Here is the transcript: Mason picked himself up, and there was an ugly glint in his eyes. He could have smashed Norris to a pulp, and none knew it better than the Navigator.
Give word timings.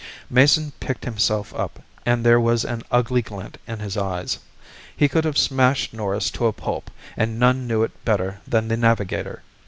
Mason 0.31 0.73
picked 0.79 1.05
himself 1.05 1.53
up, 1.53 1.83
and 2.07 2.25
there 2.25 2.39
was 2.39 2.65
an 2.65 2.81
ugly 2.89 3.21
glint 3.21 3.59
in 3.67 3.77
his 3.77 3.95
eyes. 3.95 4.39
He 4.97 5.07
could 5.07 5.25
have 5.25 5.37
smashed 5.37 5.93
Norris 5.93 6.31
to 6.31 6.47
a 6.47 6.53
pulp, 6.53 6.89
and 7.15 7.37
none 7.37 7.67
knew 7.67 7.83
it 7.83 8.03
better 8.03 8.41
than 8.47 8.67
the 8.67 8.77
Navigator. 8.77 9.43